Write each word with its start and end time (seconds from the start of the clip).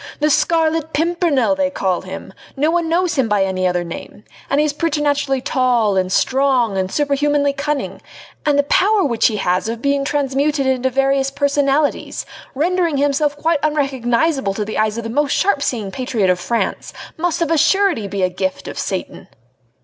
The 0.19 0.31
Scarlet 0.31 0.93
Pimpernel 0.93 1.53
they 1.53 1.69
call 1.69 2.01
him! 2.01 2.33
No 2.57 2.71
one 2.71 2.89
knows 2.89 3.13
him 3.19 3.29
by 3.29 3.43
any 3.45 3.67
other 3.67 3.83
name! 3.83 4.23
and 4.49 4.59
he 4.59 4.65
is 4.65 4.73
preternaturally 4.73 5.41
tall 5.41 5.95
and 5.95 6.11
strong 6.11 6.75
and 6.75 6.91
superhumanly 6.91 7.53
cunning! 7.53 8.01
And 8.43 8.57
the 8.57 8.63
power 8.63 9.03
which 9.05 9.27
he 9.27 9.35
has 9.35 9.69
of 9.69 9.79
being 9.79 10.03
transmuted 10.03 10.65
into 10.65 10.89
various 10.89 11.29
personalities 11.29 12.25
rendering 12.55 12.97
himself 12.97 13.37
quite 13.37 13.59
unrecognisable 13.61 14.55
to 14.55 14.65
the 14.65 14.79
eyes 14.79 14.97
of 14.97 15.03
the 15.03 15.09
most 15.11 15.33
sharp 15.33 15.61
seeing 15.61 15.91
patriot 15.91 16.31
of 16.31 16.39
France, 16.39 16.93
must 17.15 17.43
of 17.43 17.51
a 17.51 17.57
surety 17.59 18.07
be 18.07 18.23
a 18.23 18.29
gift 18.29 18.67
of 18.67 18.79
Satan!" 18.79 19.27